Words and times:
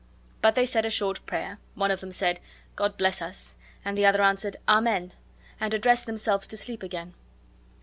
But 0.41 0.55
they 0.55 0.65
said 0.65 0.83
a 0.83 0.89
short 0.89 1.23
prayer; 1.27 1.59
one 1.75 1.91
of 1.91 1.99
them 1.99 2.09
said, 2.11 2.39
"God 2.75 2.99
less 2.99 3.21
us!" 3.21 3.53
and 3.85 3.95
the 3.95 4.07
other 4.07 4.23
answered, 4.23 4.57
"Amen"; 4.67 5.13
and 5.59 5.75
addressed 5.75 6.07
themselves 6.07 6.47
to 6.47 6.57
sleep 6.57 6.81
again. 6.81 7.13